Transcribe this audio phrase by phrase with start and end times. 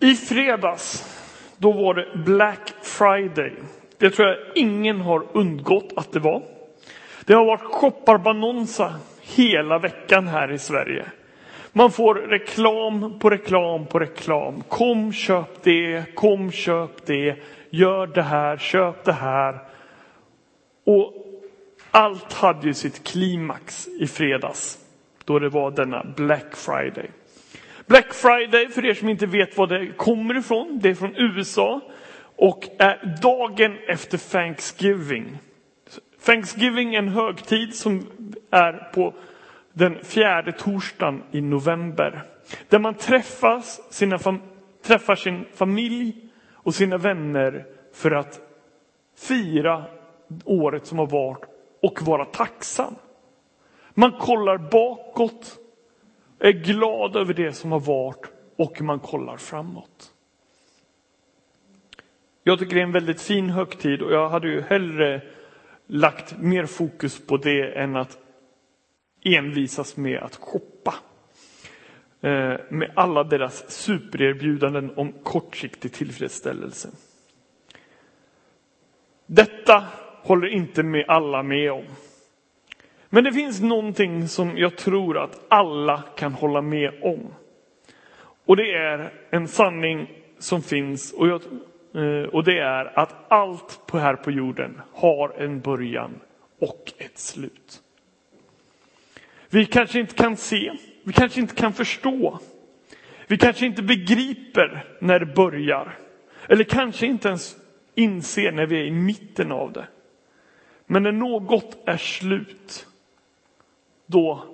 [0.00, 1.16] I fredags,
[1.56, 3.52] då var det Black Friday.
[3.98, 6.42] Det tror jag ingen har undgått att det var.
[7.24, 11.06] Det har varit shopparbanonsa hela veckan här i Sverige.
[11.72, 14.62] Man får reklam på reklam på reklam.
[14.68, 17.36] Kom köp det, kom köp det,
[17.70, 19.58] gör det här, köp det här.
[20.84, 21.12] Och
[21.90, 24.78] allt hade ju sitt klimax i fredags
[25.24, 27.10] då det var denna Black Friday.
[27.88, 31.80] Black Friday, för er som inte vet var det kommer ifrån, det är från USA
[32.36, 35.38] och är dagen efter Thanksgiving.
[36.24, 38.06] Thanksgiving är en högtid som
[38.50, 39.14] är på
[39.72, 42.22] den fjärde torsdagen i november.
[42.68, 44.18] Där man träffas, sina
[44.82, 46.16] träffar sin familj
[46.52, 48.40] och sina vänner för att
[49.18, 49.84] fira
[50.44, 51.44] året som har varit
[51.82, 52.94] och vara tacksam.
[53.94, 55.58] Man kollar bakåt,
[56.38, 60.12] är glad över det som har varit och man kollar framåt.
[62.42, 65.22] Jag tycker det är en väldigt fin högtid och jag hade ju hellre
[65.86, 68.18] lagt mer fokus på det än att
[69.24, 70.94] envisas med att shoppa.
[72.20, 76.88] Eh, med alla deras supererbjudanden om kortsiktig tillfredsställelse.
[79.26, 79.84] Detta
[80.22, 81.84] håller inte med alla med om.
[83.10, 87.34] Men det finns någonting som jag tror att alla kan hålla med om.
[88.46, 91.42] Och det är en sanning som finns och, jag,
[91.94, 96.20] eh, och det är att allt på här på jorden har en början
[96.60, 97.82] och ett slut.
[99.50, 100.72] Vi kanske inte kan se,
[101.02, 102.38] vi kanske inte kan förstå.
[103.26, 105.98] Vi kanske inte begriper när det börjar.
[106.48, 107.56] Eller kanske inte ens
[107.94, 109.86] inser när vi är i mitten av det.
[110.86, 112.87] Men när något är slut,
[114.08, 114.44] då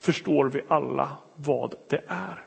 [0.00, 2.44] förstår vi alla vad det är.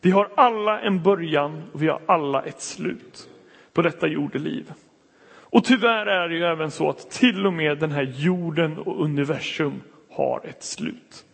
[0.00, 3.28] Vi har alla en början och vi har alla ett slut
[3.72, 4.72] på detta jordeliv.
[5.28, 9.04] Och tyvärr är det ju även så att till och med den här jorden och
[9.04, 11.24] universum har ett slut.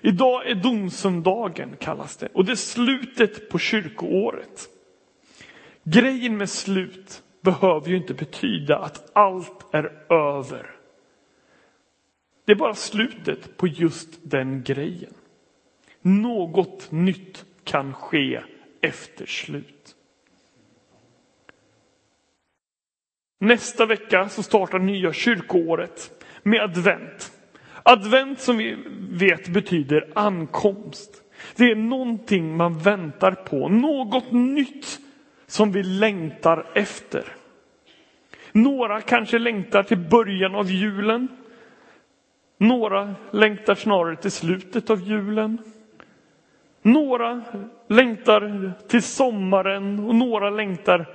[0.00, 4.68] Idag är domsöndagen kallas det och det är slutet på kyrkoåret.
[5.84, 10.81] Grejen med slut behöver ju inte betyda att allt är över.
[12.44, 15.14] Det är bara slutet på just den grejen.
[16.02, 18.40] Något nytt kan ske
[18.80, 19.96] efter slut.
[23.40, 27.32] Nästa vecka så startar nya kyrkoåret med advent.
[27.82, 28.76] Advent som vi
[29.10, 31.22] vet betyder ankomst.
[31.56, 35.00] Det är någonting man väntar på, något nytt
[35.46, 37.24] som vi längtar efter.
[38.52, 41.28] Några kanske längtar till början av julen.
[42.62, 45.58] Några längtar snarare till slutet av julen.
[46.82, 47.42] Några
[47.88, 51.06] längtar till sommaren och några längtar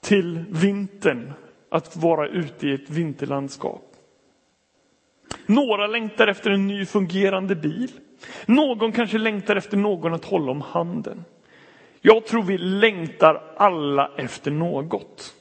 [0.00, 1.32] till vintern,
[1.68, 3.82] att vara ute i ett vinterlandskap.
[5.46, 7.90] Några längtar efter en ny fungerande bil.
[8.46, 11.24] Någon kanske längtar efter någon att hålla om handen.
[12.00, 15.34] Jag tror vi längtar alla efter något.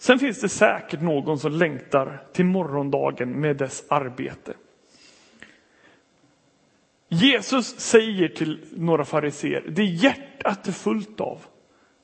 [0.00, 4.52] Sen finns det säkert någon som längtar till morgondagen med dess arbete.
[7.08, 11.38] Jesus säger till några fariseer, det hjärtat är fullt av,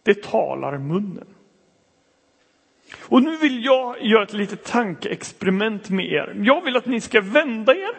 [0.03, 1.27] det talar munnen.
[2.99, 6.37] Och nu vill jag göra ett litet tankeexperiment med er.
[6.37, 7.97] Jag vill att ni ska vända er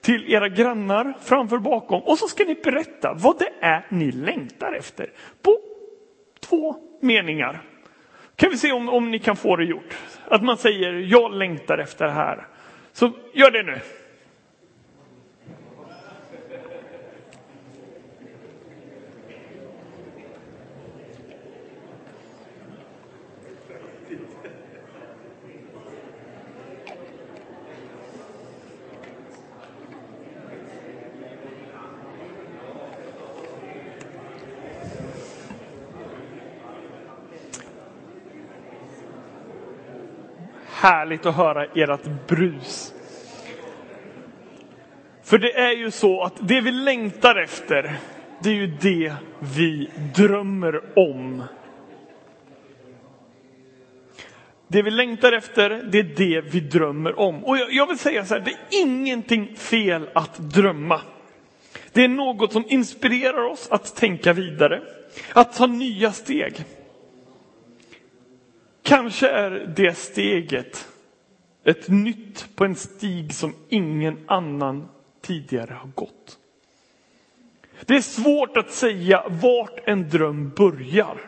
[0.00, 4.72] till era grannar framför bakom och så ska ni berätta vad det är ni längtar
[4.72, 5.12] efter.
[5.42, 5.58] På
[6.40, 7.69] två meningar.
[8.40, 9.96] Kan vi se om, om ni kan få det gjort?
[10.24, 12.46] Att man säger jag längtar efter det här.
[12.92, 13.80] Så gör det nu.
[40.80, 42.94] Härligt att höra ert brus.
[45.22, 47.96] För det är ju så att det vi längtar efter,
[48.42, 51.44] det är ju det vi drömmer om.
[54.68, 57.44] Det vi längtar efter, det är det vi drömmer om.
[57.44, 61.00] Och jag, vill säga så här, det är ingenting fel att drömma.
[61.92, 64.82] Det är något som inspirerar oss att tänka vidare,
[65.32, 66.64] att ta nya steg.
[68.90, 70.88] Kanske är det steget
[71.64, 74.88] ett nytt på en stig som ingen annan
[75.20, 76.38] tidigare har gått.
[77.86, 81.20] Det är svårt att säga vart en dröm börjar.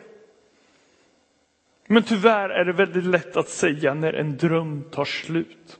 [1.87, 5.79] Men tyvärr är det väldigt lätt att säga när en dröm tar slut.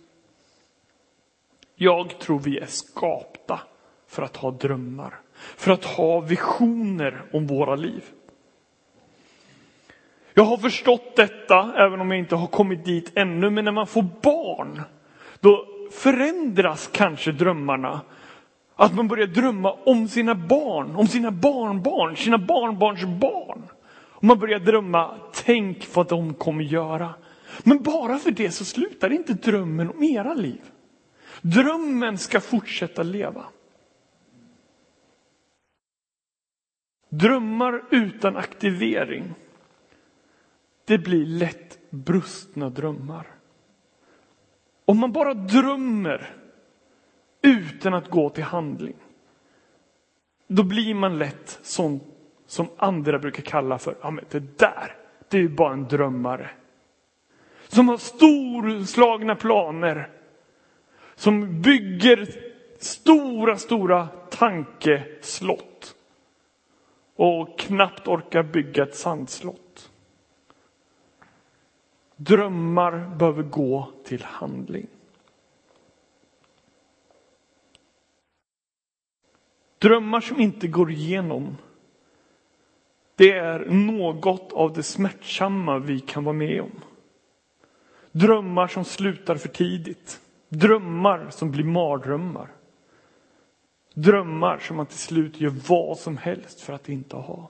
[1.75, 3.59] Jag tror vi är skapta
[4.07, 8.03] för att ha drömmar, för att ha visioner om våra liv.
[10.33, 13.87] Jag har förstått detta, även om jag inte har kommit dit ännu, men när man
[13.87, 14.81] får barn,
[15.39, 18.01] då förändras kanske drömmarna.
[18.75, 23.63] Att man börjar drömma om sina barn, om sina barnbarn, sina barnbarns barn.
[23.93, 25.15] Och man börjar drömma,
[25.45, 27.13] tänk vad de kommer göra.
[27.63, 30.61] Men bara för det så slutar inte drömmen om era liv.
[31.41, 33.45] Drömmen ska fortsätta leva.
[37.09, 39.23] Drömmar utan aktivering,
[40.85, 43.27] det blir lätt brustna drömmar.
[44.85, 46.35] Om man bara drömmer
[47.41, 48.95] utan att gå till handling,
[50.47, 51.99] då blir man lätt sån
[52.47, 54.95] som andra brukar kalla för, ja men det där,
[55.29, 56.49] det är ju bara en drömmare.
[57.67, 60.09] Som har storslagna planer.
[61.15, 62.29] Som bygger
[62.79, 65.95] stora, stora tankeslott.
[67.15, 69.62] Och knappt orkar bygga ett sandslott.
[72.25, 74.87] Drömmar behöver gå till handling.
[79.79, 81.57] Drömmar som inte går igenom,
[83.15, 86.81] det är något av det smärtsamma vi kan vara med om.
[88.11, 90.21] Drömmar som slutar för tidigt.
[90.49, 92.51] Drömmar som blir mardrömmar.
[93.93, 97.49] Drömmar som man till slut gör vad som helst för att inte ha.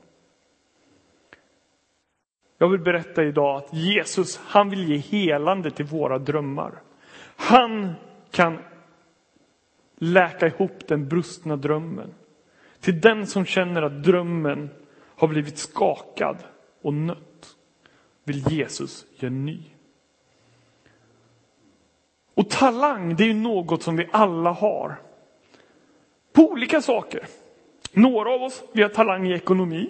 [2.63, 6.81] Jag vill berätta idag att Jesus, han vill ge helande till våra drömmar.
[7.35, 7.93] Han
[8.31, 8.57] kan
[9.97, 12.13] läka ihop den brustna drömmen.
[12.79, 14.69] Till den som känner att drömmen
[15.15, 16.37] har blivit skakad
[16.81, 17.55] och nött
[18.23, 19.59] vill Jesus ge ny.
[22.33, 25.01] Och talang, det är något som vi alla har.
[26.33, 27.25] På olika saker.
[27.93, 29.89] Några av oss, vi har talang i ekonomi.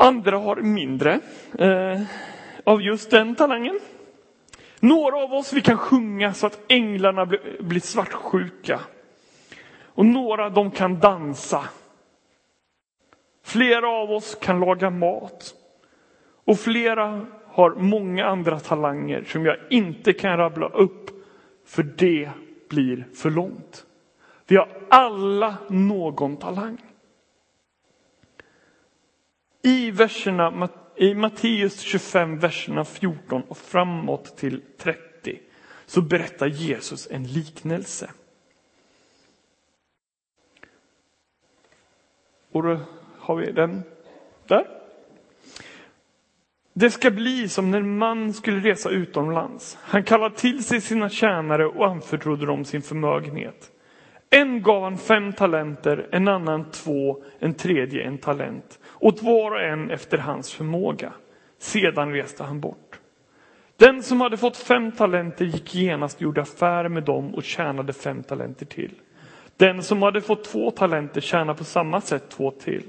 [0.00, 1.20] Andra har mindre
[1.58, 2.00] eh,
[2.64, 3.80] av just den talangen.
[4.80, 8.80] Några av oss, vi kan sjunga så att änglarna blir, blir svartsjuka.
[9.84, 11.64] Och några, de kan dansa.
[13.44, 15.54] Flera av oss kan laga mat.
[16.44, 21.10] Och flera har många andra talanger som jag inte kan rabbla upp,
[21.66, 22.30] för det
[22.68, 23.86] blir för långt.
[24.46, 26.78] Vi har alla någon talang.
[29.62, 35.40] I verserna, i Matteus 25, verserna 14 och framåt till 30
[35.86, 38.10] så berättar Jesus en liknelse.
[42.52, 42.80] Och då
[43.18, 43.82] har vi den
[44.46, 44.66] där.
[46.72, 49.78] Det ska bli som när en man skulle resa utomlands.
[49.80, 53.72] Han kallade till sig sina tjänare och anförtrodde dem sin förmögenhet.
[54.30, 58.78] En gav han fem talenter, en annan två, en tredje en talent.
[58.98, 61.12] Åt var och en efter hans förmåga.
[61.58, 63.00] Sedan reste han bort.
[63.76, 67.92] Den som hade fått fem talenter gick genast och gjorde affär med dem och tjänade
[67.92, 68.94] fem talenter till.
[69.56, 72.84] Den som hade fått två talenter tjänade på samma sätt två till.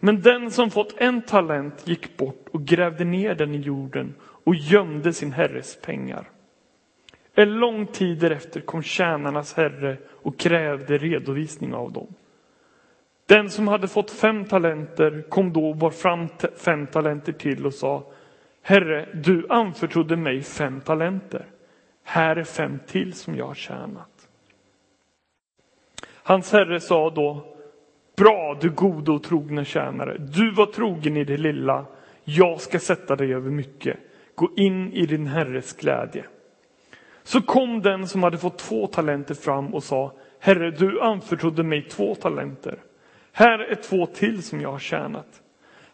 [0.00, 4.54] Men den som fått en talent gick bort och grävde ner den i jorden och
[4.54, 6.30] gömde sin herres pengar.
[7.38, 12.14] En lång tid därefter kom tjänarnas herre och krävde redovisning av dem.
[13.26, 17.74] Den som hade fått fem talenter kom då och bar fram fem talenter till och
[17.74, 18.12] sa
[18.62, 21.46] Herre, du anförtrodde mig fem talenter.
[22.02, 24.28] Här är fem till som jag har tjänat.
[26.22, 27.56] Hans herre sa då
[28.16, 30.18] Bra, du gode och trogne tjänare.
[30.18, 31.86] Du var trogen i det lilla.
[32.24, 33.96] Jag ska sätta dig över mycket.
[34.34, 36.24] Gå in i din herres glädje.
[37.28, 41.82] Så kom den som hade fått två talenter fram och sa Herre, du anförtrodde mig
[41.82, 42.78] två talenter.
[43.32, 45.42] Här är två till som jag har tjänat.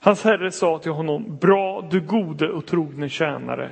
[0.01, 3.71] Hans herre sa till honom, bra du gode och trogne tjänare.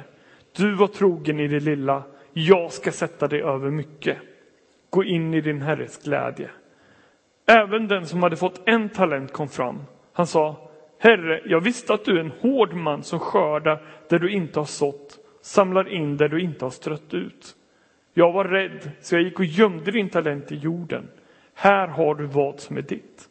[0.57, 2.03] Du var trogen i det lilla,
[2.33, 4.19] jag ska sätta dig över mycket.
[4.91, 6.51] Gå in i din herres glädje.
[7.47, 9.83] Även den som hade fått en talent kom fram.
[10.13, 14.33] Han sa, Herre, jag visste att du är en hård man som skördar där du
[14.33, 17.57] inte har sått, samlar in där du inte har strött ut.
[18.15, 21.09] Jag var rädd, så jag gick och gömde din talent i jorden.
[21.55, 23.29] Här har du vad som är ditt.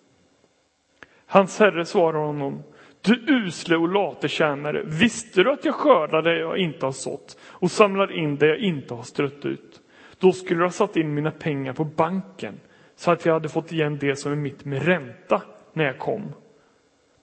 [1.26, 2.64] Hans herre svarar honom,
[3.02, 7.38] du usle och late tjänare, visste du att jag skördar där jag inte har sått
[7.44, 9.82] och samlar in där jag inte har strött ut?
[10.20, 12.60] Då skulle du ha satt in mina pengar på banken
[12.96, 15.42] så att jag hade fått igen det som är mitt med ränta
[15.74, 16.34] när jag kom.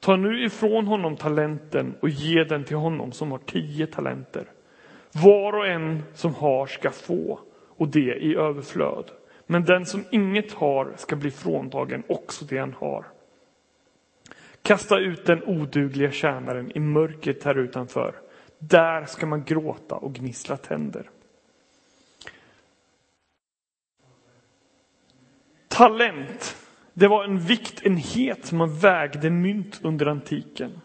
[0.01, 4.45] Ta nu ifrån honom talenten och ge den till honom som har tio talenter.
[5.13, 7.41] Var och en som har ska få,
[7.77, 9.11] och det i överflöd.
[9.47, 13.07] Men den som inget har ska bli fråntagen också det han har.
[14.63, 18.15] Kasta ut den odugliga tjänaren i mörkret här utanför.
[18.59, 21.11] Där ska man gråta och gnissla tänder.
[25.69, 26.57] Talent,
[26.95, 30.81] det var en viktenhet som man vägde mynt under antiken.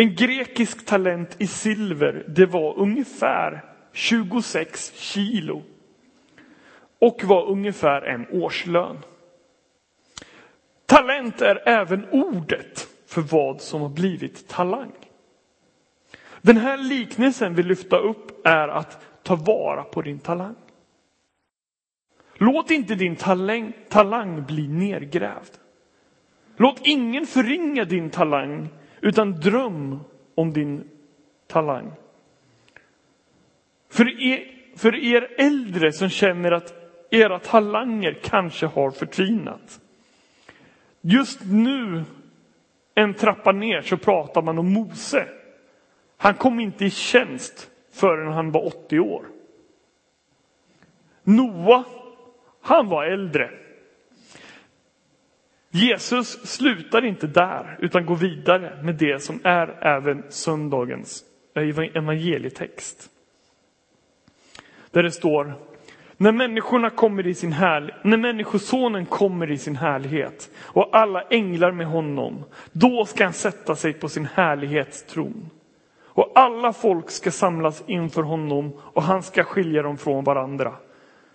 [0.00, 5.62] En grekisk talent i silver, det var ungefär 26 kilo
[6.98, 8.98] och var ungefär en årslön.
[10.86, 14.92] Talent är även ordet för vad som har blivit talang.
[16.42, 20.56] Den här liknelsen vi lyfta upp är att ta vara på din talang.
[22.34, 25.52] Låt inte din talang, talang bli nergrävd.
[26.56, 28.68] Låt ingen förringa din talang,
[29.00, 30.00] utan dröm
[30.34, 30.90] om din
[31.46, 31.92] talang.
[33.88, 36.74] För er, för er äldre som känner att
[37.10, 39.80] era talanger kanske har förtvinat.
[41.00, 42.04] Just nu,
[42.94, 45.28] en trappa ner, så pratar man om Mose.
[46.16, 49.24] Han kom inte i tjänst förrän han var 80 år.
[51.22, 51.84] Noa,
[52.60, 53.50] han var äldre.
[55.70, 61.24] Jesus slutar inte där, utan går vidare med det som är även söndagens
[61.94, 63.10] evangelietext.
[64.90, 65.54] Där det står
[66.16, 71.72] när människorna kommer i sin härlighet, när människosonen kommer i sin härlighet och alla änglar
[71.72, 75.50] med honom, då ska han sätta sig på sin härlighetstron.
[76.02, 80.72] Och alla folk ska samlas inför honom och han ska skilja dem från varandra.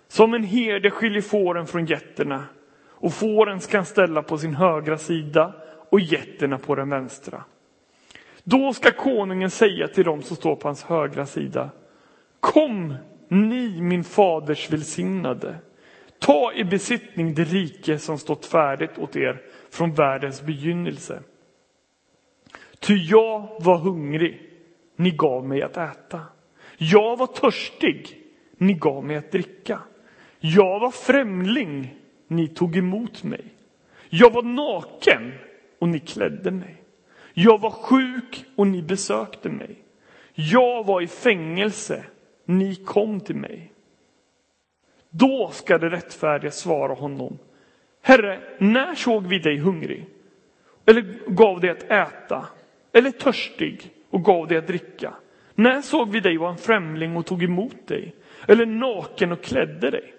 [0.08, 2.44] Som en herde skiljer fåren från getterna
[2.98, 5.54] och fåren ska han ställa på sin högra sida
[5.90, 7.44] och getterna på den vänstra.
[8.44, 11.70] Då ska konungen säga till dem som står på hans högra sida.
[12.40, 12.94] Kom
[13.28, 15.56] ni, min faders välsignade,
[16.18, 21.22] ta i besittning det rike som stått färdigt åt er från världens begynnelse.
[22.80, 24.50] Ty jag var hungrig,
[24.96, 26.20] ni gav mig att äta.
[26.78, 28.22] Jag var törstig,
[28.58, 29.80] ni gav mig att dricka.
[30.40, 31.94] Jag var främling,
[32.28, 33.44] ni tog emot mig.
[34.08, 35.32] Jag var naken
[35.78, 36.82] och ni klädde mig.
[37.34, 39.76] Jag var sjuk och ni besökte mig.
[40.34, 42.04] Jag var i fängelse
[42.44, 43.72] ni kom till mig.
[45.10, 47.38] Då ska det rättfärdiga svara honom.
[48.02, 50.06] Herre, när såg vi dig hungrig?
[50.86, 52.46] Eller gav dig att äta?
[52.92, 55.14] Eller törstig och gav dig att dricka?
[55.54, 58.14] När såg vi dig vara en främling och tog emot dig?
[58.48, 60.14] Eller naken och klädde dig?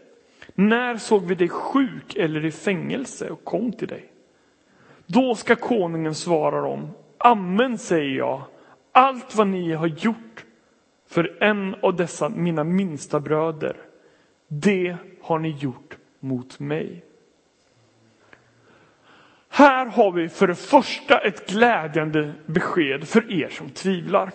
[0.59, 4.05] När såg vi dig sjuk eller i fängelse och kom till dig?
[5.05, 6.89] Då ska konungen svara dem.
[7.17, 8.41] Amen säger jag.
[8.91, 10.45] Allt vad ni har gjort
[11.09, 13.77] för en av dessa mina minsta bröder.
[14.47, 17.05] Det har ni gjort mot mig.
[19.49, 24.31] Här har vi för det första ett glädjande besked för er som tvivlar.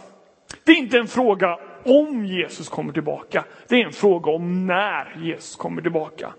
[0.64, 3.44] Det är inte en fråga om Jesus kommer tillbaka.
[3.68, 6.34] Det är en fråga om när Jesus kommer tillbaka.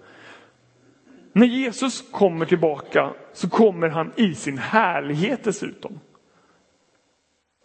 [1.33, 5.99] När Jesus kommer tillbaka så kommer han i sin härlighet dessutom.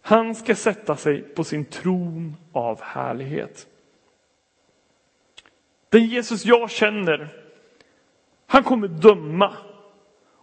[0.01, 3.67] Han ska sätta sig på sin tron av härlighet.
[5.89, 7.29] Den Jesus jag känner,
[8.47, 9.57] han kommer döma.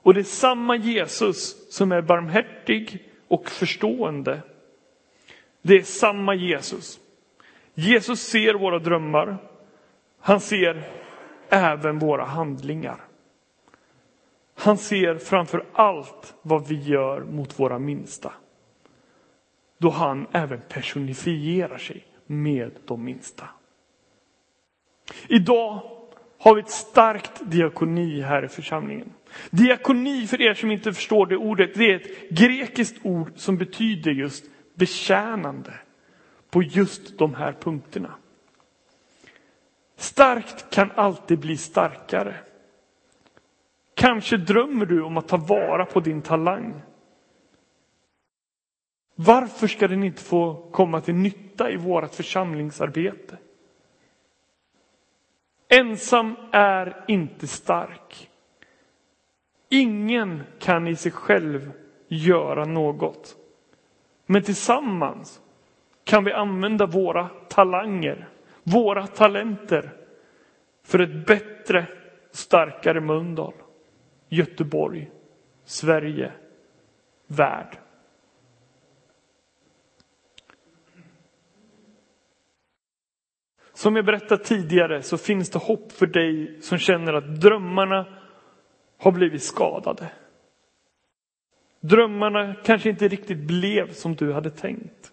[0.02, 4.40] Och det är samma Jesus som är barmhärtig och förstående.
[5.62, 7.00] Det är samma Jesus.
[7.78, 9.38] Jesus ser våra drömmar.
[10.21, 10.83] Han ser
[11.49, 13.00] även våra handlingar.
[14.54, 18.33] Han ser framför allt vad vi gör mot våra minsta
[19.78, 23.49] då han även personifierar sig med de minsta.
[25.28, 25.83] Idag
[26.38, 29.12] har vi ett starkt diakoni här i församlingen.
[29.50, 34.11] Diakoni, för er som inte förstår det ordet, det är ett grekiskt ord som betyder
[34.11, 35.73] just betjänande
[36.56, 38.14] på just de här punkterna.
[39.96, 42.36] Starkt kan alltid bli starkare.
[43.94, 46.80] Kanske drömmer du om att ta vara på din talang
[49.14, 53.38] varför ska den inte få komma till nytta i vårt församlingsarbete?
[55.68, 58.30] Ensam är inte stark.
[59.68, 61.72] Ingen kan i sig själv
[62.08, 63.36] göra något.
[64.26, 65.40] Men tillsammans
[66.06, 68.28] kan vi använda våra talanger,
[68.62, 69.92] våra talenter
[70.82, 71.86] för ett bättre
[72.30, 73.54] starkare Mölndal,
[74.28, 75.10] Göteborg,
[75.64, 76.32] Sverige,
[77.26, 77.78] värld.
[83.72, 88.06] Som jag berättade tidigare så finns det hopp för dig som känner att drömmarna
[88.98, 90.10] har blivit skadade.
[91.80, 95.12] Drömmarna kanske inte riktigt blev som du hade tänkt.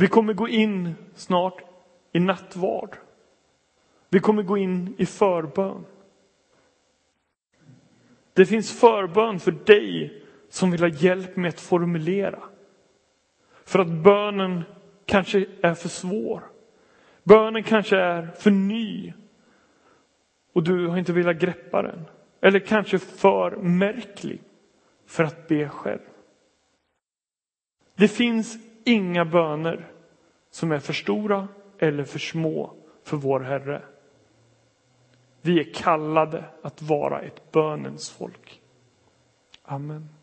[0.00, 1.62] Vi kommer gå in snart
[2.12, 2.96] i nattvard.
[4.08, 5.84] Vi kommer gå in i förbön.
[8.32, 12.42] Det finns förbön för dig som vill ha hjälp med att formulera.
[13.64, 14.62] För att bönen
[15.06, 16.42] kanske är för svår.
[17.22, 19.12] Bönen kanske är för ny
[20.52, 22.04] och du har inte velat greppa den.
[22.40, 24.40] Eller kanske för märklig
[25.06, 26.00] för att be själv.
[27.94, 29.92] Det finns inga böner
[30.50, 33.82] som är för stora eller för små för vår Herre.
[35.40, 38.60] Vi är kallade att vara ett bönens folk.
[39.62, 40.17] Amen.